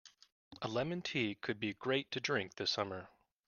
[0.63, 3.07] A lemon tea could be great to drink this summer.